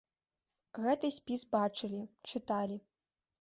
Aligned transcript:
Гэты 0.85 1.11
спіс 1.17 1.43
бачылі, 1.57 2.01
чыталі. 2.33 2.81